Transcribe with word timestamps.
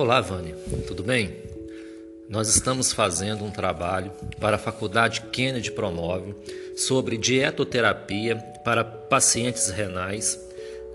Olá, 0.00 0.18
Vânia, 0.22 0.56
tudo 0.86 1.02
bem? 1.02 1.36
Nós 2.26 2.48
estamos 2.48 2.90
fazendo 2.90 3.44
um 3.44 3.50
trabalho 3.50 4.10
para 4.40 4.56
a 4.56 4.58
Faculdade 4.58 5.20
Kennedy 5.30 5.70
Promove 5.72 6.34
sobre 6.74 7.18
dietoterapia 7.18 8.36
para 8.64 8.82
pacientes 8.82 9.68
renais 9.68 10.40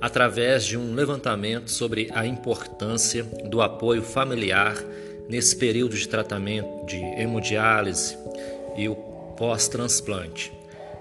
através 0.01 0.65
de 0.65 0.75
um 0.75 0.95
levantamento 0.95 1.69
sobre 1.69 2.09
a 2.15 2.25
importância 2.25 3.23
do 3.23 3.61
apoio 3.61 4.01
familiar 4.01 4.75
nesse 5.29 5.55
período 5.55 5.95
de 5.95 6.09
tratamento 6.09 6.87
de 6.87 6.97
hemodiálise 6.97 8.17
e 8.75 8.89
o 8.89 8.95
pós-transplante. 9.37 10.51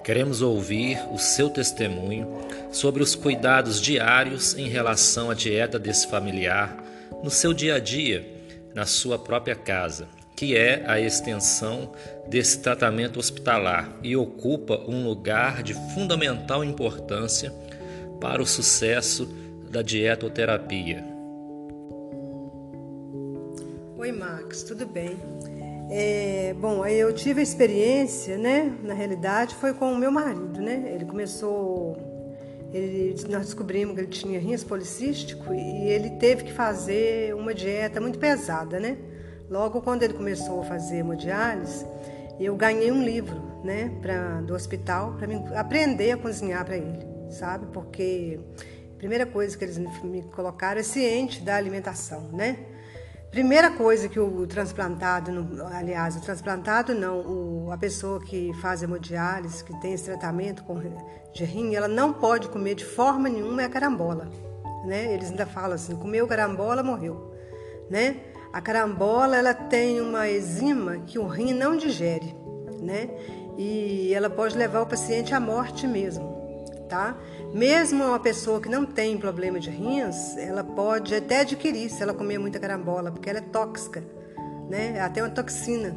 Queremos 0.04 0.42
ouvir 0.42 0.98
o 1.10 1.18
seu 1.18 1.48
testemunho 1.48 2.28
sobre 2.70 3.02
os 3.02 3.14
cuidados 3.14 3.80
diários 3.80 4.54
em 4.58 4.68
relação 4.68 5.30
à 5.30 5.34
dieta 5.34 5.78
desse 5.78 6.06
familiar 6.06 6.83
no 7.22 7.30
seu 7.30 7.52
dia 7.52 7.76
a 7.76 7.78
dia, 7.78 8.26
na 8.74 8.86
sua 8.86 9.18
própria 9.18 9.54
casa, 9.54 10.08
que 10.36 10.56
é 10.56 10.84
a 10.86 11.00
extensão 11.00 11.92
desse 12.28 12.58
tratamento 12.60 13.18
hospitalar 13.18 13.96
e 14.02 14.16
ocupa 14.16 14.80
um 14.88 15.04
lugar 15.04 15.62
de 15.62 15.74
fundamental 15.94 16.64
importância 16.64 17.52
para 18.20 18.42
o 18.42 18.46
sucesso 18.46 19.26
da 19.70 19.82
dietoterapia. 19.82 21.04
Oi, 23.96 24.12
Max, 24.12 24.62
tudo 24.62 24.86
bem? 24.86 25.16
É, 25.90 26.54
bom, 26.58 26.84
eu 26.86 27.12
tive 27.12 27.40
a 27.40 27.42
experiência, 27.42 28.36
né? 28.36 28.76
Na 28.82 28.94
realidade, 28.94 29.54
foi 29.54 29.72
com 29.72 29.92
o 29.92 29.96
meu 29.96 30.10
marido, 30.10 30.60
né? 30.60 30.92
Ele 30.94 31.04
começou 31.04 32.13
ele, 32.74 33.14
nós 33.28 33.46
descobrimos 33.46 33.94
que 33.94 34.00
ele 34.00 34.08
tinha 34.08 34.40
rins 34.40 34.64
policístico 34.64 35.54
e 35.54 35.88
ele 35.88 36.10
teve 36.10 36.44
que 36.44 36.52
fazer 36.52 37.34
uma 37.34 37.54
dieta 37.54 38.00
muito 38.00 38.18
pesada, 38.18 38.80
né? 38.80 38.98
Logo 39.48 39.80
quando 39.80 40.02
ele 40.02 40.14
começou 40.14 40.60
a 40.60 40.64
fazer 40.64 40.96
hemodiálise, 40.96 41.86
eu 42.40 42.56
ganhei 42.56 42.90
um 42.90 43.04
livro, 43.04 43.40
né, 43.62 43.92
pra, 44.02 44.40
do 44.40 44.54
hospital 44.54 45.16
para 45.16 45.60
aprender 45.60 46.12
a 46.12 46.16
cozinhar 46.16 46.64
para 46.64 46.76
ele, 46.76 47.06
sabe? 47.30 47.66
Porque 47.72 48.40
a 48.92 48.98
primeira 48.98 49.24
coisa 49.24 49.56
que 49.56 49.64
eles 49.64 49.78
me 49.78 50.22
colocaram 50.34 50.80
é 50.80 50.82
ciente 50.82 51.40
da 51.42 51.54
alimentação, 51.56 52.28
né? 52.32 52.58
Primeira 53.34 53.68
coisa 53.68 54.08
que 54.08 54.20
o 54.20 54.46
transplantado, 54.46 55.32
aliás, 55.72 56.14
o 56.14 56.20
transplantado 56.20 56.94
não, 56.94 57.18
o, 57.18 57.72
a 57.72 57.76
pessoa 57.76 58.20
que 58.20 58.52
faz 58.62 58.80
hemodiálise, 58.80 59.64
que 59.64 59.74
tem 59.80 59.92
esse 59.92 60.04
tratamento 60.04 60.62
com, 60.62 60.80
de 61.32 61.44
rim, 61.44 61.74
ela 61.74 61.88
não 61.88 62.12
pode 62.12 62.48
comer 62.48 62.76
de 62.76 62.84
forma 62.84 63.28
nenhuma 63.28 63.62
é 63.62 63.64
a 63.64 63.68
carambola. 63.68 64.30
Né? 64.84 65.12
Eles 65.12 65.30
ainda 65.30 65.46
falam 65.46 65.72
assim, 65.72 65.96
comeu 65.96 66.28
carambola, 66.28 66.80
morreu. 66.84 67.34
Né? 67.90 68.18
A 68.52 68.60
carambola 68.60 69.36
ela 69.36 69.52
tem 69.52 70.00
uma 70.00 70.30
enzima 70.30 70.98
que 70.98 71.18
o 71.18 71.26
rim 71.26 71.52
não 71.52 71.76
digere, 71.76 72.32
né? 72.80 73.10
E 73.58 74.14
ela 74.14 74.30
pode 74.30 74.56
levar 74.56 74.82
o 74.82 74.86
paciente 74.86 75.34
à 75.34 75.40
morte 75.40 75.88
mesmo 75.88 76.34
tá? 76.94 77.16
Mesmo 77.54 78.02
uma 78.02 78.18
pessoa 78.18 78.60
que 78.60 78.68
não 78.68 78.84
tem 78.84 79.16
problema 79.16 79.60
de 79.60 79.70
rins, 79.70 80.36
ela 80.36 80.64
pode 80.64 81.14
até 81.14 81.42
adquirir 81.42 81.88
se 81.88 82.02
ela 82.02 82.12
comer 82.12 82.36
muita 82.36 82.58
carambola, 82.58 83.12
porque 83.12 83.30
ela 83.30 83.38
é 83.38 83.42
tóxica, 83.42 84.02
né? 84.68 85.08
Tem 85.10 85.22
uma 85.22 85.30
toxina. 85.30 85.96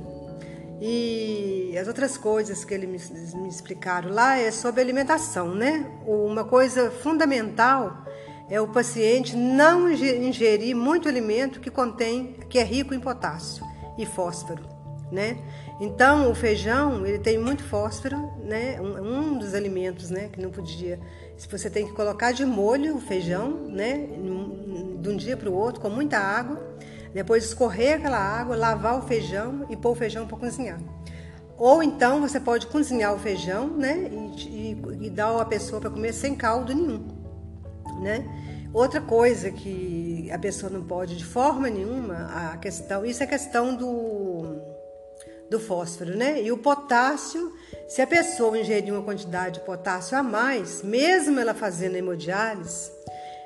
E 0.80 1.76
as 1.76 1.88
outras 1.88 2.16
coisas 2.16 2.64
que 2.64 2.76
eles 2.76 3.10
me, 3.10 3.42
me 3.42 3.50
explicaram 3.50 4.12
lá 4.12 4.38
é 4.38 4.52
sobre 4.52 4.82
alimentação, 4.82 5.56
né? 5.56 5.92
Uma 6.06 6.44
coisa 6.44 6.92
fundamental 6.92 8.06
é 8.52 8.62
o 8.62 8.68
paciente 8.68 9.36
não 9.36 9.92
ingerir 9.92 10.76
muito 10.76 11.10
alimento 11.10 11.60
que 11.60 11.72
contém, 11.72 12.36
que 12.48 12.60
é 12.60 12.64
rico 12.64 12.94
em 12.94 13.00
potássio 13.00 13.66
e 13.98 14.06
fósforo 14.06 14.77
né? 15.12 15.38
Então, 15.80 16.32
o 16.32 16.36
feijão, 16.36 17.06
ele 17.06 17.20
tem 17.20 17.38
muito 17.38 17.64
fósforo, 17.64 18.18
né? 18.44 18.80
Um, 18.82 19.34
um, 19.34 19.38
dos 19.38 19.54
alimentos, 19.54 20.10
né, 20.10 20.30
que 20.32 20.42
não 20.42 20.50
podia. 20.50 21.00
Se 21.38 21.48
você 21.48 21.70
tem 21.70 21.86
que 21.86 21.94
colocar 21.94 22.32
de 22.32 22.46
molho 22.46 22.96
o 22.96 23.00
feijão, 23.00 23.52
né, 23.52 24.08
de 25.00 25.10
um 25.10 25.16
dia 25.16 25.38
para 25.38 25.50
o 25.50 25.54
outro 25.54 25.80
com 25.80 25.90
muita 25.90 26.18
água, 26.18 26.60
depois 27.14 27.46
escorrer 27.46 27.98
aquela 27.98 28.18
água, 28.18 28.56
lavar 28.56 28.98
o 28.98 29.02
feijão 29.04 29.66
e 29.70 29.76
pôr 29.76 29.92
o 29.92 29.96
feijão 29.96 30.28
para 30.28 30.38
cozinhar. 30.38 30.80
Ou 31.58 31.82
então 31.82 32.22
você 32.22 32.40
pode 32.40 32.68
cozinhar 32.68 33.14
o 33.14 33.20
feijão, 33.20 33.68
né, 33.68 34.10
e, 34.12 34.74
e, 34.74 35.06
e 35.08 35.10
dar 35.10 35.40
a 35.40 35.46
pessoa 35.46 35.80
para 35.80 35.90
comer 35.90 36.14
sem 36.14 36.36
caldo 36.36 36.74
nenhum, 36.74 37.06
né? 38.02 38.26
Outra 38.74 39.00
coisa 39.00 39.50
que 39.50 40.30
a 40.32 40.38
pessoa 40.38 40.72
não 40.72 40.84
pode 40.84 41.16
de 41.16 41.26
forma 41.26 41.70
nenhuma, 41.70 42.52
a 42.52 42.58
questão, 42.58 43.06
isso 43.06 43.24
é 43.24 43.26
questão 43.26 43.76
do 43.76 44.57
do 45.50 45.60
fósforo, 45.60 46.16
né? 46.16 46.42
E 46.42 46.52
o 46.52 46.58
potássio, 46.58 47.54
se 47.88 48.02
a 48.02 48.08
pessoa 48.08 48.58
ingerir 48.58 48.94
uma 48.94 49.04
quantidade 49.04 49.60
de 49.60 49.66
potássio 49.66 50.18
a 50.18 50.24
mais, 50.24 50.84
mesmo 50.84 51.40
ela 51.40 51.54
fazendo 51.54 51.96
hemodiálise, 51.96 52.92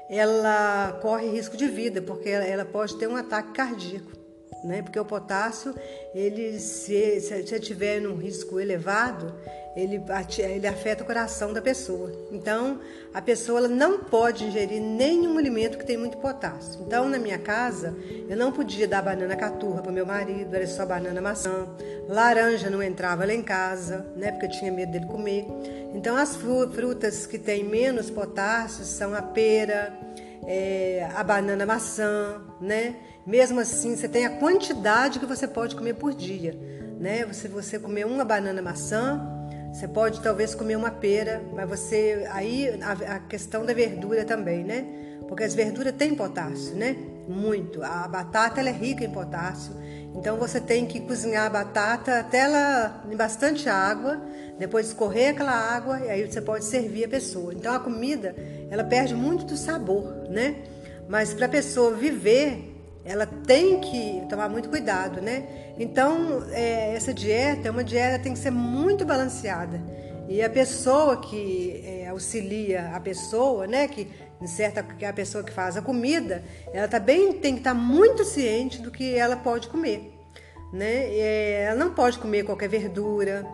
ela 0.10 1.00
corre 1.02 1.30
risco 1.30 1.56
de 1.56 1.68
vida, 1.68 2.02
porque 2.02 2.30
ela 2.30 2.66
pode 2.66 2.98
ter 2.98 3.08
um 3.08 3.16
ataque 3.16 3.54
cardíaco 3.54 4.21
né? 4.64 4.82
Porque 4.82 5.00
o 5.00 5.06
potássio, 5.06 5.76
ele 6.14 6.60
se, 6.60 7.20
se 7.22 7.60
tiver 7.60 8.00
num 8.00 8.16
risco 8.16 8.60
elevado, 8.60 9.34
ele, 9.76 10.04
ele 10.40 10.68
afeta 10.68 11.04
o 11.04 11.06
coração 11.06 11.54
da 11.54 11.62
pessoa. 11.62 12.12
Então, 12.32 12.80
a 13.14 13.22
pessoa 13.22 13.60
ela 13.60 13.68
não 13.68 14.00
pode 14.00 14.46
ingerir 14.46 14.82
nenhum 14.82 15.38
alimento 15.38 15.78
que 15.78 15.86
tem 15.86 15.98
muito 15.98 16.18
potássio. 16.18 16.82
Então, 16.86 17.08
na 17.08 17.18
minha 17.18 17.38
casa, 17.38 17.96
eu 18.30 18.36
não 18.36 18.52
podia 18.52 18.88
dar 18.88 19.02
banana 19.02 19.36
caturra 19.36 19.82
para 19.82 19.92
meu 19.92 20.06
marido, 20.06 20.54
era 20.54 20.68
só 20.68 20.86
banana 20.86 21.22
maçã. 21.22 21.68
Laranja 22.08 22.70
não 22.70 22.84
entrava 22.84 23.26
lá 23.26 23.34
em 23.34 23.44
casa, 23.44 24.06
né? 24.16 24.32
Porque 24.32 24.48
eu 24.48 24.52
tinha 24.52 24.72
medo 24.72 24.92
dele 24.92 25.06
comer. 25.06 25.46
Então, 25.94 26.18
as 26.18 26.36
frutas 26.36 27.26
que 27.26 27.38
têm 27.38 27.64
menos 27.64 28.10
potássio 28.10 28.84
são 28.84 29.14
a 29.14 29.22
pera, 29.22 29.94
é, 30.46 31.10
a 31.16 31.24
banana 31.24 31.66
maçã, 31.66 32.42
né? 32.60 32.96
Mesmo 33.26 33.60
assim, 33.60 33.96
você 33.96 34.08
tem 34.08 34.26
a 34.26 34.38
quantidade 34.38 35.20
que 35.20 35.26
você 35.26 35.48
pode 35.48 35.76
comer 35.76 35.94
por 35.94 36.14
dia, 36.14 36.58
né? 37.00 37.26
Você 37.26 37.48
você 37.48 37.78
comer 37.78 38.06
uma 38.06 38.26
banana 38.26 38.62
maçã, 38.62 39.22
você 39.72 39.88
pode 39.88 40.22
talvez 40.22 40.56
comer 40.56 40.76
uma 40.76 40.92
pera, 40.92 41.42
mas 41.54 41.70
você 41.70 42.28
aí 42.32 42.80
a, 42.82 43.16
a 43.16 43.20
questão 43.20 43.66
da 43.66 43.74
verdura 43.74 44.26
também, 44.26 44.64
né? 44.64 44.86
Porque 45.28 45.44
as 45.44 45.54
verduras 45.54 45.94
têm 45.94 46.16
potássio, 46.16 46.76
né? 46.76 46.96
Muito. 47.28 47.82
A 47.84 48.08
batata 48.08 48.60
ela 48.60 48.70
é 48.70 48.74
rica 48.74 49.06
em 49.06 49.12
potássio. 49.12 49.74
Então 50.16 50.38
você 50.38 50.60
tem 50.60 50.86
que 50.86 51.00
cozinhar 51.00 51.46
a 51.46 51.50
batata 51.50 52.20
até 52.20 52.40
ela 52.40 53.04
em 53.10 53.16
bastante 53.16 53.70
água, 53.70 54.22
depois 54.60 54.88
escorrer 54.88 55.32
aquela 55.32 55.54
água 55.54 56.00
e 56.00 56.10
aí 56.10 56.30
você 56.30 56.42
pode 56.42 56.66
servir 56.66 57.06
a 57.06 57.08
pessoa. 57.08 57.54
Então 57.54 57.74
a 57.74 57.80
comida 57.80 58.36
ela 58.70 58.84
perde 58.84 59.16
muito 59.16 59.46
do 59.46 59.58
sabor, 59.58 60.30
né? 60.30 60.56
Mas 61.08 61.34
para 61.34 61.46
a 61.46 61.50
pessoa 61.50 61.94
viver 61.94 62.72
ela 63.04 63.26
tem 63.26 63.80
que 63.80 64.24
tomar 64.30 64.48
muito 64.48 64.70
cuidado, 64.70 65.22
né? 65.22 65.74
Então, 65.80 66.44
é, 66.52 66.94
essa 66.94 67.14
dieta 67.14 67.68
é 67.68 67.72
uma 67.72 67.84
dieta 67.84 68.22
tem 68.22 68.34
que 68.34 68.40
ser 68.40 68.52
muito 68.52 69.06
balanceada. 69.06 69.82
E 70.28 70.42
a 70.42 70.50
pessoa 70.50 71.18
que 71.18 71.84
é, 71.86 72.08
auxilia 72.08 72.92
a 72.94 73.00
pessoa, 73.00 73.66
né, 73.66 73.88
que 73.88 74.08
certa 74.48 74.82
que 74.84 75.06
a 75.06 75.14
pessoa 75.14 75.44
que 75.44 75.52
faz 75.52 75.78
a 75.78 75.82
comida, 75.82 76.44
ela 76.74 76.88
também 76.88 77.34
tem 77.34 77.54
que 77.54 77.60
estar 77.60 77.74
muito 77.74 78.24
ciente 78.24 78.82
do 78.82 78.92
que 78.92 79.16
ela 79.16 79.36
pode 79.36 79.68
comer, 79.68 80.14
né? 80.74 81.08
É, 81.16 81.64
ela 81.70 81.80
não 81.80 81.94
pode 81.94 82.20
comer 82.20 82.44
qualquer 82.44 82.70
verdura, 82.70 83.46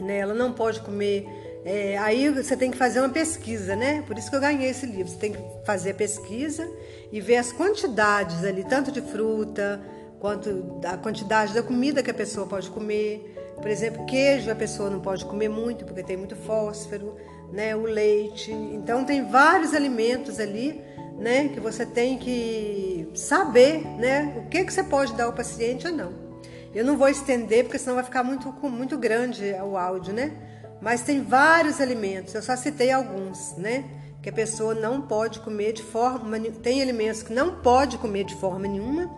né? 0.00 0.18
Ela 0.18 0.34
não 0.34 0.52
pode 0.52 0.80
comer 0.80 1.26
é, 1.68 1.98
aí 1.98 2.30
você 2.30 2.56
tem 2.56 2.70
que 2.70 2.76
fazer 2.76 3.00
uma 3.00 3.08
pesquisa, 3.08 3.74
né? 3.74 4.00
Por 4.06 4.16
isso 4.16 4.30
que 4.30 4.36
eu 4.36 4.40
ganhei 4.40 4.70
esse 4.70 4.86
livro. 4.86 5.08
Você 5.08 5.18
tem 5.18 5.32
que 5.32 5.38
fazer 5.64 5.90
a 5.90 5.94
pesquisa 5.94 6.70
e 7.10 7.20
ver 7.20 7.38
as 7.38 7.50
quantidades 7.50 8.44
ali, 8.44 8.62
tanto 8.62 8.92
de 8.92 9.00
fruta 9.00 9.80
quanto 10.20 10.78
a 10.84 10.96
quantidade 10.96 11.52
da 11.52 11.64
comida 11.64 12.04
que 12.04 12.10
a 12.10 12.14
pessoa 12.14 12.46
pode 12.46 12.70
comer. 12.70 13.34
Por 13.56 13.66
exemplo, 13.66 14.06
queijo 14.06 14.48
a 14.48 14.54
pessoa 14.54 14.88
não 14.88 15.00
pode 15.00 15.24
comer 15.24 15.48
muito 15.48 15.84
porque 15.84 16.04
tem 16.04 16.16
muito 16.16 16.36
fósforo, 16.36 17.16
né? 17.52 17.74
O 17.74 17.82
leite. 17.82 18.52
Então 18.52 19.04
tem 19.04 19.24
vários 19.24 19.74
alimentos 19.74 20.38
ali, 20.38 20.80
né? 21.18 21.48
Que 21.48 21.60
você 21.60 21.84
tem 21.86 22.18
que 22.18 23.08
saber, 23.14 23.84
né? 23.98 24.42
O 24.44 24.48
que 24.48 24.64
que 24.64 24.72
você 24.72 24.82
pode 24.82 25.14
dar 25.14 25.24
ao 25.24 25.32
paciente 25.32 25.86
ou 25.86 25.92
não. 25.92 26.26
Eu 26.74 26.84
não 26.84 26.96
vou 26.96 27.08
estender 27.08 27.64
porque 27.64 27.78
senão 27.78 27.94
vai 27.94 28.04
ficar 28.04 28.22
muito 28.22 28.52
muito 28.68 28.98
grande 28.98 29.44
o 29.64 29.76
áudio, 29.76 30.12
né? 30.12 30.32
Mas 30.80 31.02
tem 31.02 31.22
vários 31.22 31.80
alimentos, 31.80 32.34
eu 32.34 32.42
só 32.42 32.54
citei 32.54 32.90
alguns, 32.90 33.56
né? 33.56 33.84
Que 34.22 34.28
a 34.28 34.32
pessoa 34.32 34.74
não 34.74 35.00
pode 35.00 35.40
comer 35.40 35.72
de 35.72 35.82
forma. 35.82 36.38
Tem 36.62 36.82
alimentos 36.82 37.22
que 37.22 37.32
não 37.32 37.56
pode 37.62 37.96
comer 37.96 38.24
de 38.24 38.34
forma 38.34 38.68
nenhuma. 38.68 39.10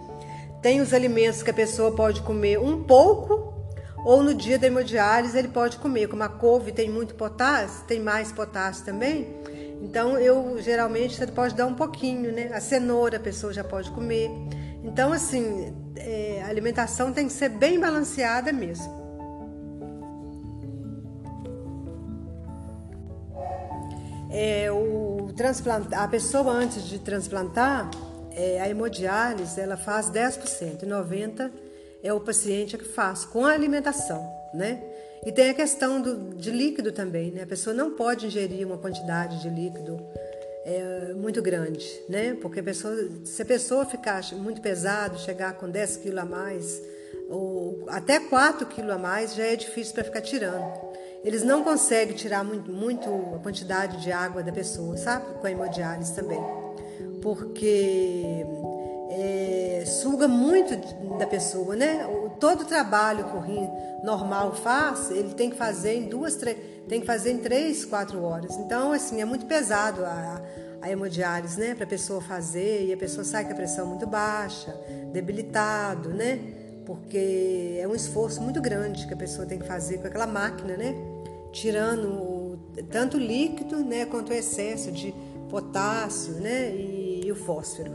Tem 0.62 0.80
os 0.80 0.92
alimentos 0.92 1.42
que 1.42 1.50
a 1.50 1.54
pessoa 1.54 1.92
pode 1.92 2.20
comer 2.22 2.58
um 2.58 2.84
pouco, 2.84 3.54
ou 4.04 4.22
no 4.22 4.34
dia 4.34 4.58
da 4.58 4.66
hemodiálise 4.66 5.36
ele 5.36 5.48
pode 5.48 5.78
comer. 5.78 6.08
Como 6.08 6.22
a 6.22 6.28
couve 6.28 6.72
tem 6.72 6.90
muito 6.90 7.14
potássio, 7.14 7.84
tem 7.86 8.00
mais 8.00 8.32
potássio 8.32 8.84
também. 8.84 9.28
Então 9.82 10.18
eu 10.18 10.60
geralmente 10.60 11.16
você 11.16 11.26
pode 11.26 11.54
dar 11.54 11.66
um 11.66 11.74
pouquinho, 11.74 12.32
né? 12.32 12.50
A 12.52 12.60
cenoura 12.60 13.16
a 13.16 13.20
pessoa 13.20 13.52
já 13.52 13.64
pode 13.64 13.90
comer. 13.90 14.30
Então, 14.82 15.12
assim, 15.12 15.74
é, 15.96 16.42
a 16.44 16.48
alimentação 16.48 17.12
tem 17.12 17.26
que 17.26 17.32
ser 17.32 17.48
bem 17.48 17.78
balanceada 17.78 18.52
mesmo. 18.52 18.96
É, 24.30 24.70
o 24.70 25.32
transplantar, 25.36 26.02
a 26.02 26.08
pessoa 26.08 26.52
antes 26.52 26.84
de 26.84 26.98
transplantar, 26.98 27.90
é, 28.30 28.60
a 28.60 28.68
hemodiálise, 28.68 29.60
ela 29.60 29.76
faz 29.76 30.10
10%, 30.10 30.84
90% 30.84 31.67
é 32.02 32.12
o 32.12 32.20
paciente 32.20 32.76
que 32.76 32.84
faz 32.84 33.24
com 33.24 33.44
a 33.44 33.52
alimentação, 33.52 34.28
né? 34.54 34.82
E 35.26 35.32
tem 35.32 35.50
a 35.50 35.54
questão 35.54 36.00
do, 36.00 36.34
de 36.34 36.50
líquido 36.50 36.92
também, 36.92 37.30
né? 37.30 37.42
A 37.42 37.46
pessoa 37.46 37.74
não 37.74 37.90
pode 37.90 38.26
ingerir 38.26 38.66
uma 38.66 38.78
quantidade 38.78 39.42
de 39.42 39.48
líquido 39.48 40.00
é, 40.64 41.12
muito 41.14 41.42
grande, 41.42 41.86
né? 42.08 42.36
Porque 42.40 42.60
a 42.60 42.62
pessoa, 42.62 42.94
se 43.24 43.42
a 43.42 43.44
pessoa 43.44 43.84
ficar 43.84 44.22
muito 44.34 44.60
pesado, 44.60 45.18
chegar 45.18 45.54
com 45.54 45.68
10 45.68 45.96
quilos 45.98 46.18
a 46.18 46.24
mais, 46.24 46.82
ou 47.28 47.84
até 47.88 48.20
4 48.20 48.66
quilos 48.66 48.90
a 48.90 48.98
mais, 48.98 49.34
já 49.34 49.44
é 49.44 49.56
difícil 49.56 49.94
para 49.94 50.04
ficar 50.04 50.20
tirando. 50.20 50.88
Eles 51.24 51.42
não 51.42 51.64
conseguem 51.64 52.14
tirar 52.14 52.44
muito, 52.44 52.70
muito 52.70 53.08
a 53.34 53.38
quantidade 53.40 54.00
de 54.02 54.12
água 54.12 54.42
da 54.42 54.52
pessoa, 54.52 54.96
sabe? 54.96 55.26
Com 55.40 55.46
a 55.46 55.50
hemodiálise 55.50 56.14
também. 56.14 56.40
Porque 57.20 58.46
suga 59.88 60.28
muito 60.28 60.76
da 61.18 61.26
pessoa, 61.26 61.74
né? 61.74 62.06
O, 62.06 62.30
todo 62.30 62.62
o 62.62 62.64
trabalho 62.64 63.24
que 63.24 63.36
o 63.36 63.40
rim 63.40 63.68
normal 64.04 64.54
faz, 64.54 65.10
ele 65.10 65.34
tem 65.34 65.50
que 65.50 65.56
fazer 65.56 65.94
em 65.94 66.08
duas, 66.08 66.36
três, 66.36 66.56
tem 66.88 67.00
que 67.00 67.06
fazer 67.06 67.32
em 67.32 67.38
três, 67.38 67.84
quatro 67.84 68.22
horas. 68.22 68.56
Então, 68.56 68.92
assim, 68.92 69.20
é 69.20 69.24
muito 69.24 69.46
pesado 69.46 70.04
a, 70.04 70.40
a 70.80 70.90
hemodiálise, 70.90 71.58
né? 71.58 71.74
Para 71.74 71.84
a 71.84 71.88
pessoa 71.88 72.20
fazer 72.20 72.86
e 72.86 72.92
a 72.92 72.96
pessoa 72.96 73.24
sai 73.24 73.44
com 73.44 73.52
a 73.52 73.56
pressão 73.56 73.86
muito 73.86 74.06
baixa, 74.06 74.74
debilitado, 75.12 76.10
né? 76.10 76.38
Porque 76.86 77.78
é 77.80 77.86
um 77.86 77.94
esforço 77.94 78.40
muito 78.40 78.60
grande 78.60 79.06
que 79.06 79.14
a 79.14 79.16
pessoa 79.16 79.46
tem 79.46 79.58
que 79.58 79.66
fazer 79.66 79.98
com 79.98 80.06
aquela 80.06 80.26
máquina, 80.26 80.76
né? 80.76 80.94
Tirando 81.52 82.38
tanto 82.90 83.16
o 83.16 83.20
líquido, 83.20 83.78
né, 83.78 84.06
quanto 84.06 84.30
o 84.30 84.34
excesso 84.34 84.92
de 84.92 85.12
potássio, 85.50 86.34
né, 86.34 86.70
e, 86.70 87.22
e 87.24 87.32
o 87.32 87.36
fósforo. 87.36 87.90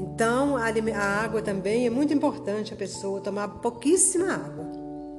Então, 0.00 0.56
a, 0.56 0.64
água 0.98 1.42
também 1.42 1.86
é 1.86 1.90
muito 1.90 2.14
importante 2.14 2.72
a 2.72 2.76
pessoa 2.76 3.20
tomar 3.20 3.48
pouquíssima 3.48 4.32
água, 4.32 4.64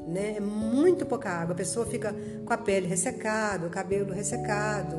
né? 0.08 0.38
É 0.38 0.40
muito 0.40 1.06
pouca 1.06 1.30
água. 1.30 1.54
A 1.54 1.58
pessoa 1.58 1.86
fica 1.86 2.16
com 2.44 2.52
a 2.52 2.58
pele 2.58 2.88
ressecada, 2.88 3.68
o 3.68 3.70
cabelo 3.70 4.12
ressecado, 4.12 4.98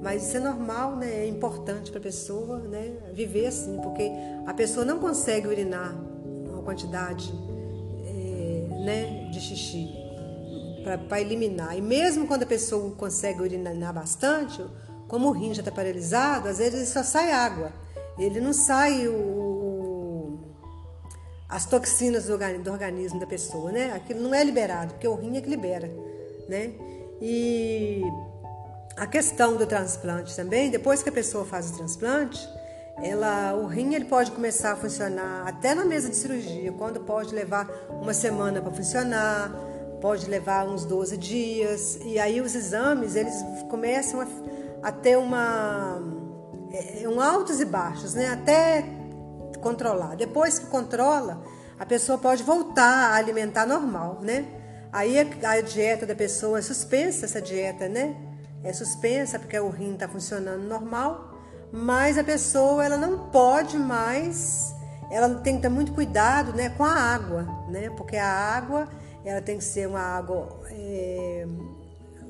mas 0.00 0.28
isso 0.28 0.36
é 0.36 0.40
normal, 0.40 0.94
né? 0.96 1.24
É 1.24 1.26
importante 1.26 1.90
para 1.90 1.98
a 1.98 2.02
pessoa, 2.02 2.58
né? 2.60 2.92
Viver 3.12 3.46
assim, 3.46 3.80
porque 3.82 4.08
a 4.46 4.54
pessoa 4.54 4.86
não 4.86 5.00
consegue 5.00 5.48
urinar 5.48 5.96
uma 6.48 6.62
quantidade, 6.62 7.32
é, 8.06 8.68
né? 8.84 9.30
De 9.32 9.40
xixi 9.40 9.88
para 11.08 11.20
eliminar. 11.20 11.76
E 11.76 11.80
mesmo 11.80 12.28
quando 12.28 12.44
a 12.44 12.46
pessoa 12.46 12.94
consegue 12.94 13.40
urinar 13.40 13.92
bastante, 13.92 14.64
como 15.08 15.28
o 15.28 15.32
rim 15.32 15.52
já 15.54 15.60
está 15.60 15.72
paralisado, 15.72 16.46
às 16.48 16.58
vezes 16.58 16.90
só 16.90 17.02
sai 17.02 17.32
água. 17.32 17.72
Ele 18.18 18.40
não 18.40 18.52
sai 18.52 19.08
o, 19.08 20.38
as 21.48 21.64
toxinas 21.64 22.26
do, 22.26 22.70
organismo 22.70 23.18
da 23.18 23.26
pessoa, 23.26 23.70
né? 23.72 23.92
Aquilo 23.94 24.20
não 24.20 24.34
é 24.34 24.42
liberado, 24.42 24.94
porque 24.94 25.06
o 25.06 25.14
rim 25.14 25.36
é 25.36 25.40
que 25.40 25.48
libera, 25.48 25.90
né? 26.48 26.72
E 27.20 28.02
a 28.96 29.06
questão 29.06 29.56
do 29.56 29.66
transplante 29.66 30.34
também, 30.36 30.70
depois 30.70 31.02
que 31.02 31.08
a 31.08 31.12
pessoa 31.12 31.44
faz 31.44 31.70
o 31.70 31.76
transplante, 31.76 32.48
ela, 33.02 33.54
o 33.54 33.66
rim 33.66 33.94
ele 33.94 34.04
pode 34.04 34.30
começar 34.30 34.72
a 34.72 34.76
funcionar 34.76 35.46
até 35.48 35.74
na 35.74 35.84
mesa 35.84 36.08
de 36.08 36.16
cirurgia, 36.16 36.72
quando 36.72 37.00
pode 37.00 37.34
levar 37.34 37.68
uma 37.90 38.14
semana 38.14 38.60
para 38.60 38.72
funcionar, 38.72 39.50
pode 40.00 40.26
levar 40.28 40.68
uns 40.68 40.84
12 40.84 41.16
dias, 41.16 41.98
e 42.04 42.18
aí 42.18 42.40
os 42.40 42.54
exames 42.54 43.16
eles 43.16 43.34
começam 43.68 44.20
a, 44.20 44.26
a 44.82 44.92
ter 44.92 45.18
uma 45.18 46.00
é, 46.74 47.04
é, 47.04 47.08
um 47.08 47.20
altos 47.20 47.60
e 47.60 47.64
baixos, 47.64 48.14
né? 48.14 48.28
Até 48.28 48.84
controlar. 49.60 50.16
Depois 50.16 50.58
que 50.58 50.66
controla, 50.66 51.40
a 51.78 51.86
pessoa 51.86 52.18
pode 52.18 52.42
voltar 52.42 53.12
a 53.12 53.14
alimentar 53.14 53.64
normal, 53.64 54.18
né? 54.20 54.44
Aí 54.92 55.16
a 55.18 55.60
dieta 55.60 56.04
da 56.04 56.14
pessoa 56.14 56.58
é 56.58 56.62
suspensa, 56.62 57.26
essa 57.26 57.40
dieta, 57.40 57.88
né? 57.88 58.16
É 58.64 58.72
suspensa 58.72 59.38
porque 59.38 59.58
o 59.58 59.68
rim 59.68 59.94
está 59.94 60.08
funcionando 60.08 60.62
normal, 60.64 61.38
mas 61.72 62.18
a 62.18 62.24
pessoa 62.24 62.84
ela 62.84 62.96
não 62.96 63.30
pode 63.30 63.76
mais, 63.76 64.74
ela 65.10 65.28
tem 65.36 65.56
que 65.56 65.62
ter 65.62 65.68
muito 65.68 65.92
cuidado, 65.92 66.52
né, 66.52 66.70
com 66.70 66.84
a 66.84 66.92
água, 66.92 67.46
né? 67.68 67.90
Porque 67.90 68.16
a 68.16 68.28
água 68.28 68.88
ela 69.24 69.40
tem 69.40 69.58
que 69.58 69.64
ser 69.64 69.88
uma 69.88 70.00
água, 70.00 70.60
é, 70.70 71.46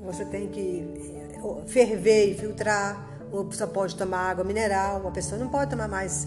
você 0.03 0.25
tem 0.25 0.49
que 0.49 1.33
é, 1.35 1.69
ferver 1.69 2.33
e 2.33 2.35
filtrar 2.35 3.14
uma 3.41 3.45
pessoa 3.45 3.69
pode 3.69 3.97
tomar 3.97 4.31
água 4.31 4.45
mineral, 4.45 5.01
uma 5.01 5.11
pessoa 5.11 5.39
não 5.39 5.49
pode 5.49 5.71
tomar 5.71 5.89
mais 5.89 6.27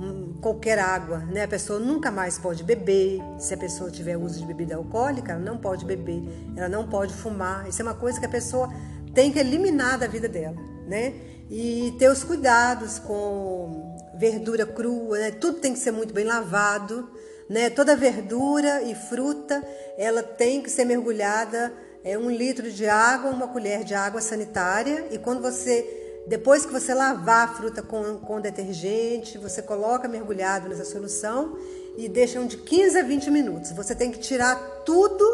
hum, 0.00 0.34
qualquer 0.40 0.78
água, 0.78 1.18
né? 1.18 1.42
A 1.42 1.48
pessoa 1.48 1.78
nunca 1.78 2.10
mais 2.10 2.38
pode 2.38 2.62
beber. 2.62 3.20
Se 3.38 3.54
a 3.54 3.56
pessoa 3.56 3.90
tiver 3.90 4.16
uso 4.16 4.38
de 4.38 4.46
bebida 4.46 4.76
alcoólica, 4.76 5.32
ela 5.32 5.40
não 5.40 5.58
pode 5.58 5.84
beber, 5.84 6.22
ela 6.56 6.68
não 6.68 6.88
pode 6.88 7.12
fumar. 7.12 7.68
Isso 7.68 7.82
é 7.82 7.84
uma 7.84 7.94
coisa 7.94 8.20
que 8.20 8.26
a 8.26 8.28
pessoa 8.28 8.68
tem 9.12 9.32
que 9.32 9.38
eliminar 9.38 9.98
da 9.98 10.06
vida 10.06 10.28
dela, 10.28 10.56
né? 10.86 11.14
E 11.50 11.94
ter 11.98 12.08
os 12.08 12.22
cuidados 12.22 12.98
com 12.98 13.96
verdura 14.16 14.64
crua, 14.64 15.18
né? 15.18 15.30
Tudo 15.32 15.58
tem 15.58 15.72
que 15.72 15.78
ser 15.78 15.90
muito 15.90 16.14
bem 16.14 16.24
lavado, 16.24 17.10
né? 17.50 17.68
Toda 17.68 17.96
verdura 17.96 18.82
e 18.82 18.94
fruta, 18.94 19.62
ela 19.98 20.22
tem 20.22 20.62
que 20.62 20.70
ser 20.70 20.84
mergulhada 20.84 21.72
é 22.04 22.18
um 22.18 22.30
litro 22.30 22.70
de 22.70 22.86
água, 22.86 23.30
uma 23.30 23.48
colher 23.48 23.82
de 23.82 23.94
água 23.94 24.20
sanitária 24.20 25.06
e 25.10 25.16
quando 25.16 25.40
você 25.40 26.03
depois 26.26 26.64
que 26.64 26.72
você 26.72 26.94
lavar 26.94 27.48
a 27.48 27.52
fruta 27.52 27.82
com, 27.82 28.18
com 28.18 28.40
detergente, 28.40 29.36
você 29.36 29.60
coloca 29.60 30.08
mergulhado 30.08 30.68
nessa 30.68 30.84
solução 30.84 31.58
e 31.96 32.08
deixa 32.08 32.42
de 32.44 32.56
15 32.56 32.98
a 32.98 33.02
20 33.02 33.30
minutos. 33.30 33.72
Você 33.72 33.94
tem 33.94 34.10
que 34.10 34.18
tirar 34.18 34.56
tudo, 34.86 35.24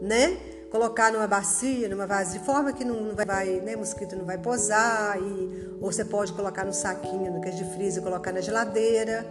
né? 0.00 0.38
Colocar 0.70 1.12
numa 1.12 1.26
bacia, 1.26 1.88
numa 1.88 2.06
vasilha, 2.06 2.40
de 2.40 2.46
forma 2.46 2.72
que 2.72 2.84
não 2.84 3.14
vai, 3.14 3.60
né, 3.60 3.76
mosquito 3.76 4.16
não 4.16 4.24
vai 4.24 4.38
posar, 4.38 5.18
e, 5.20 5.76
ou 5.80 5.92
você 5.92 6.04
pode 6.04 6.32
colocar 6.32 6.64
no 6.64 6.72
saquinho, 6.72 7.32
no 7.32 7.40
queijo 7.40 7.58
de 7.58 7.70
freezer, 7.74 8.02
colocar 8.02 8.32
na 8.32 8.40
geladeira. 8.40 9.24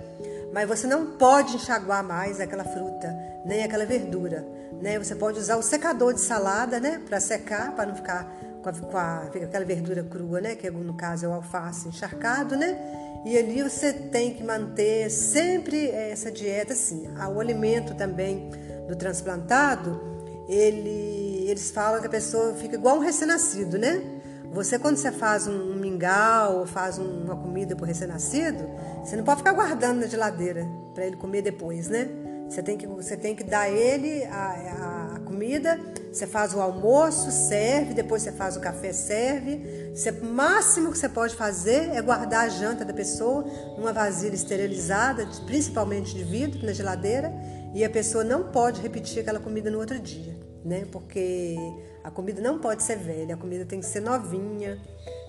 Mas 0.53 0.69
você 0.69 0.87
não 0.87 1.17
pode 1.17 1.55
enxaguar 1.55 2.03
mais 2.03 2.39
aquela 2.39 2.63
fruta, 2.63 3.13
nem 3.45 3.63
aquela 3.63 3.85
verdura, 3.85 4.45
né? 4.79 4.99
Você 4.99 5.15
pode 5.15 5.39
usar 5.39 5.57
o 5.57 5.63
secador 5.63 6.13
de 6.13 6.21
salada, 6.21 6.79
né, 6.79 7.01
para 7.09 7.19
secar, 7.19 7.75
para 7.75 7.87
não 7.87 7.95
ficar 7.95 8.31
com, 8.63 8.69
a, 8.69 8.73
com 8.73 8.97
a, 8.97 9.23
aquela 9.23 9.65
verdura 9.65 10.03
crua, 10.03 10.41
né? 10.41 10.55
Que 10.55 10.69
no 10.71 10.93
caso 10.93 11.25
é 11.25 11.29
o 11.29 11.33
alface 11.33 11.87
encharcado, 11.87 12.55
né? 12.55 12.77
E 13.25 13.37
ali 13.37 13.61
você 13.61 13.93
tem 13.93 14.33
que 14.33 14.43
manter 14.43 15.09
sempre 15.09 15.89
essa 15.89 16.31
dieta 16.31 16.73
assim. 16.73 17.07
Ah, 17.17 17.29
o 17.29 17.39
alimento 17.39 17.93
também 17.95 18.49
do 18.87 18.95
transplantado, 18.95 20.01
ele, 20.47 21.45
eles 21.47 21.71
falam 21.71 22.01
que 22.01 22.07
a 22.07 22.09
pessoa 22.09 22.53
fica 22.55 22.75
igual 22.75 22.97
um 22.97 22.99
recém-nascido, 22.99 23.77
né? 23.77 24.01
Você, 24.51 24.77
quando 24.77 24.97
você 24.97 25.11
faz 25.11 25.47
um 25.47 25.75
mingau 25.75 26.59
ou 26.59 26.65
faz 26.65 26.99
uma 26.99 27.35
comida 27.35 27.75
para 27.75 27.85
o 27.85 27.87
recém-nascido, 27.87 28.69
você 29.03 29.15
não 29.15 29.23
pode 29.23 29.39
ficar 29.39 29.53
guardando 29.53 30.01
na 30.01 30.07
geladeira 30.07 30.67
para 30.93 31.05
ele 31.07 31.15
comer 31.15 31.41
depois, 31.41 31.89
né? 31.89 32.07
Você 32.47 32.61
tem 32.61 32.77
que, 32.77 32.85
você 32.85 33.17
tem 33.17 33.35
que 33.35 33.43
dar 33.43 33.67
ele 33.67 34.23
a, 34.25 34.35
a, 34.35 34.92
comida, 35.33 35.79
você 36.11 36.27
faz 36.27 36.53
o 36.53 36.61
almoço, 36.61 37.31
serve, 37.31 37.95
depois 37.95 38.21
você 38.21 38.31
faz 38.31 38.55
o 38.55 38.59
café, 38.59 38.93
serve. 38.93 39.91
Você, 39.95 40.11
o 40.11 40.25
máximo 40.25 40.91
que 40.91 40.97
você 40.97 41.09
pode 41.09 41.35
fazer 41.35 41.89
é 41.89 42.01
guardar 42.01 42.45
a 42.45 42.49
janta 42.49 42.85
da 42.85 42.93
pessoa 42.93 43.43
numa 43.75 43.91
vasilha 43.91 44.35
esterilizada, 44.35 45.27
principalmente 45.47 46.13
de 46.13 46.23
vidro, 46.23 46.63
na 46.63 46.71
geladeira, 46.71 47.33
e 47.73 47.83
a 47.83 47.89
pessoa 47.89 48.23
não 48.23 48.51
pode 48.51 48.79
repetir 48.79 49.21
aquela 49.21 49.39
comida 49.39 49.71
no 49.71 49.79
outro 49.79 49.99
dia, 49.99 50.37
né? 50.63 50.85
Porque 50.91 51.57
a 52.03 52.11
comida 52.11 52.39
não 52.39 52.59
pode 52.59 52.83
ser 52.83 52.97
velha, 52.97 53.33
a 53.33 53.37
comida 53.37 53.65
tem 53.65 53.79
que 53.79 53.87
ser 53.87 54.01
novinha, 54.01 54.79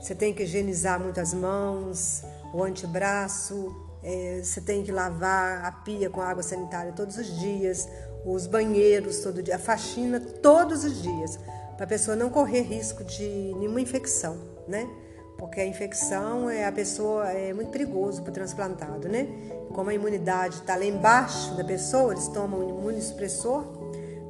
você 0.03 0.15
tem 0.15 0.35
que 0.35 0.43
higienizar 0.43 1.01
muito 1.01 1.19
as 1.19 1.33
mãos, 1.33 2.23
o 2.53 2.63
antebraço, 2.63 3.75
é, 4.03 4.43
você 4.45 4.61
tem 4.61 4.83
que 4.83 4.93
lavar 4.93 5.65
a 5.65 5.73
pia 5.73 6.11
com 6.11 6.21
água 6.21 6.43
sanitária 6.43 6.93
todos 6.93 7.17
os 7.17 7.41
dias, 7.41 7.89
os 8.25 8.47
banheiros 8.47 9.19
todo 9.19 9.43
dia, 9.43 9.57
a 9.57 9.59
faxina 9.59 10.19
todos 10.19 10.85
os 10.85 11.03
dias, 11.03 11.39
para 11.77 11.85
a 11.85 11.89
pessoa 11.89 12.17
não 12.17 12.31
correr 12.31 12.63
risco 12.63 13.05
de 13.05 13.25
nenhuma 13.59 13.81
infecção, 13.81 14.37
né? 14.67 14.89
Porque 15.37 15.61
a 15.61 15.67
infecção 15.67 16.49
é 16.49 16.65
a 16.65 16.73
pessoa 16.73 17.31
é 17.31 17.53
muito 17.53 17.71
perigoso 17.71 18.23
para 18.23 18.31
o 18.31 18.35
transplantado, 18.35 19.09
né? 19.09 19.27
Como 19.75 19.91
a 19.91 19.95
imunidade 19.95 20.57
está 20.57 20.77
lá 20.77 20.85
embaixo 20.85 21.55
da 21.55 21.65
pessoa, 21.65 22.13
eles 22.13 22.29
tomam 22.29 22.61
um 22.61 22.81
imunossupressor 22.81 23.65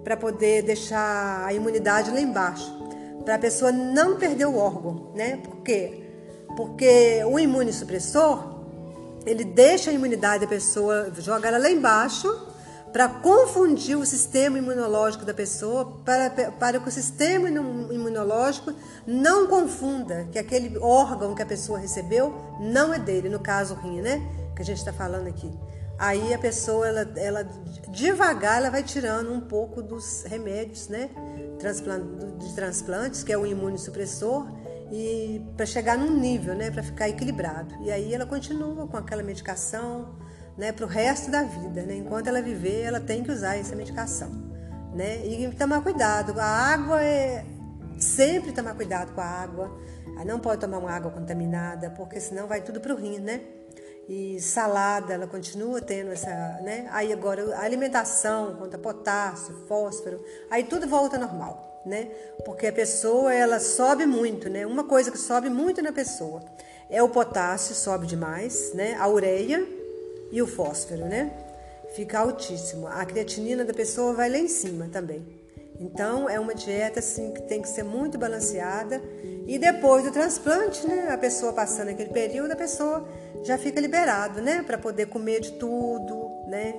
para 0.03 0.17
poder 0.17 0.63
deixar 0.63 1.45
a 1.45 1.53
imunidade 1.53 2.11
lá 2.11 2.21
embaixo, 2.21 2.73
para 3.25 3.37
a 3.37 3.39
pessoa 3.39 3.71
não 3.71 4.17
perder 4.17 4.47
o 4.47 4.57
órgão, 4.57 5.13
né? 5.15 5.37
Por 5.37 5.57
quê? 5.59 6.03
Porque 6.57 7.23
o 7.25 7.39
imunossupressor 7.39 8.55
ele 9.27 9.45
deixa 9.45 9.91
a 9.91 9.95
imunidade 9.95 10.45
da 10.45 10.49
pessoa, 10.49 11.13
joga 11.19 11.49
ela 11.49 11.59
lá 11.59 11.71
embaixo 11.71 12.54
para 12.95 13.09
confundir 13.09 13.99
o 13.99 14.07
sistema 14.07 14.57
imunológico 14.57 15.25
da 15.25 15.35
pessoa, 15.35 15.85
para, 16.05 16.31
para 16.31 16.79
que 16.79 16.89
o 16.89 16.93
sistema 16.93 17.49
imunológico 17.49 18.73
não 19.05 19.49
confunda 19.49 20.29
que 20.31 20.39
aquele 20.39 20.79
órgão 20.79 21.35
que 21.35 21.43
a 21.43 21.47
pessoa 21.47 21.77
recebeu 21.77 22.33
não 22.61 22.95
é 22.95 22.99
dele, 23.01 23.29
no 23.29 23.41
caso 23.41 23.75
o 23.75 23.77
rim, 23.79 24.01
né? 24.01 24.23
Que 24.55 24.63
a 24.63 24.65
gente 24.65 24.79
está 24.79 24.93
falando 24.93 25.27
aqui. 25.27 25.53
Aí 25.99 26.33
a 26.33 26.39
pessoa, 26.39 26.87
ela, 26.87 27.13
ela 27.17 27.43
devagar, 27.89 28.59
ela 28.59 28.71
vai 28.71 28.85
tirando 28.85 29.33
um 29.33 29.41
pouco 29.41 29.83
dos 29.83 30.23
remédios, 30.23 30.87
né? 30.87 31.11
de 32.39 32.55
transplantes, 32.55 33.25
que 33.25 33.33
é 33.33 33.37
o 33.37 33.45
imunossupressor, 33.45 34.47
e 34.93 35.45
para 35.57 35.67
chegar 35.67 35.99
num 35.99 36.17
nível, 36.17 36.55
né? 36.55 36.71
Para 36.71 36.85
ficar 36.85 37.09
equilibrado. 37.09 37.75
E 37.83 37.91
aí 37.91 38.15
ela 38.15 38.25
continua 38.25 38.87
com 38.87 38.97
aquela 38.97 39.25
medicação 39.25 40.15
né, 40.57 40.73
para 40.73 40.85
o 40.85 40.89
resto 40.89 41.31
da 41.31 41.43
vida. 41.43 41.83
Né? 41.83 41.97
Enquanto 41.97 42.29
ela 42.29 42.41
viver, 42.41 42.83
ela 42.83 43.01
tem 43.01 43.23
que 43.23 43.31
usar 43.31 43.57
essa 43.57 43.75
medicação. 43.75 44.31
Né? 44.95 45.27
E 45.27 45.53
tomar 45.55 45.83
cuidado. 45.83 46.39
A 46.39 46.45
água 46.45 47.03
é. 47.03 47.45
Sempre 47.99 48.53
tomar 48.53 48.75
cuidado 48.75 49.13
com 49.13 49.21
a 49.21 49.25
água. 49.25 49.71
Não 50.25 50.39
pode 50.39 50.61
tomar 50.61 50.79
uma 50.79 50.91
água 50.91 51.11
contaminada, 51.11 51.91
porque 51.91 52.21
senão 52.21 52.47
vai 52.47 52.61
tudo 52.61 52.81
para 52.81 52.95
o 52.95 52.97
rim, 52.97 53.19
né? 53.19 53.41
E 54.09 54.41
salada, 54.41 55.15
ela 55.15 55.27
continua 55.27 55.81
tendo 55.81 56.13
essa, 56.13 56.31
né? 56.63 56.87
Aí 56.91 57.13
agora 57.13 57.57
a 57.57 57.63
alimentação, 57.63 58.55
conta 58.57 58.79
potássio, 58.79 59.55
fósforo, 59.67 60.23
aí 60.51 60.63
tudo 60.65 60.87
volta 60.87 61.19
normal, 61.19 61.83
né? 61.87 62.11
Porque 62.45 62.67
a 62.67 62.73
pessoa, 62.73 63.33
ela 63.33 63.59
sobe 63.59 64.07
muito, 64.07 64.49
né? 64.49 64.67
Uma 64.67 64.85
coisa 64.85 65.11
que 65.11 65.19
sobe 65.19 65.49
muito 65.49 65.83
na 65.83 65.93
pessoa 65.93 66.43
é 66.91 67.03
o 67.03 67.09
potássio, 67.09 67.75
sobe 67.75 68.07
demais, 68.07 68.73
né? 68.75 68.95
A 69.01 69.09
ureia, 69.09 69.67
e 70.35 70.43
o 70.43 70.49
fósforo, 70.49 71.05
né? 71.05 71.31
Fica 71.95 72.19
altíssimo. 72.19 72.89
A 72.89 73.05
creatinina 73.05 73.65
da 73.65 73.73
pessoa 73.73 74.13
vai 74.13 74.29
lá 74.29 74.37
em 74.37 74.49
cima 74.49 74.89
também. 74.91 75.25
Então 75.79 76.29
é 76.29 76.41
uma 76.41 76.53
dieta 76.53 76.99
assim 76.99 77.33
que 77.33 77.43
tem 77.43 77.63
que 77.63 77.69
ser 77.69 77.85
muito 77.85 78.19
balanceada 78.19 79.01
e 79.47 79.59
depois 79.61 80.03
do 80.03 80.11
transplante, 80.11 80.87
né, 80.87 81.09
a 81.11 81.19
pessoa 81.19 81.53
passando 81.53 81.91
aquele 81.91 82.11
período, 82.11 82.53
a 82.53 82.57
pessoa 82.57 83.09
já 83.45 83.57
fica 83.59 83.81
liberado, 83.81 84.41
né, 84.41 84.63
para 84.63 84.79
poder 84.79 85.07
comer 85.07 85.41
de 85.41 85.53
tudo, 85.53 86.31
né? 86.49 86.75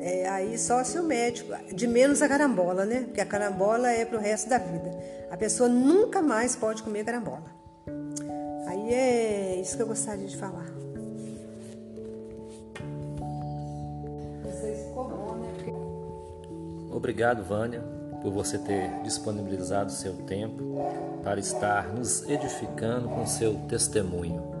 É, 0.00 0.28
aí 0.28 0.56
só 0.58 0.84
se 0.84 0.98
o 0.98 1.02
médico, 1.02 1.52
de 1.74 1.86
menos 1.88 2.22
a 2.22 2.28
carambola, 2.28 2.84
né? 2.84 3.04
Porque 3.06 3.20
a 3.20 3.26
carambola 3.26 3.90
é 3.90 4.04
para 4.04 4.18
o 4.18 4.20
resto 4.20 4.48
da 4.48 4.58
vida. 4.58 4.90
A 5.30 5.36
pessoa 5.36 5.68
nunca 5.68 6.20
mais 6.20 6.54
pode 6.54 6.82
comer 6.82 7.04
carambola. 7.04 7.50
Aí 8.66 8.92
é 8.92 9.60
isso 9.60 9.76
que 9.76 9.82
eu 9.82 9.86
gostaria 9.86 10.26
de 10.26 10.36
falar. 10.36 10.83
Obrigado, 16.94 17.42
Vânia, 17.42 17.82
por 18.22 18.30
você 18.32 18.56
ter 18.56 19.02
disponibilizado 19.02 19.90
seu 19.90 20.14
tempo 20.18 20.62
para 21.24 21.40
estar 21.40 21.88
nos 21.88 22.22
edificando 22.28 23.08
com 23.08 23.26
seu 23.26 23.56
testemunho. 23.66 24.53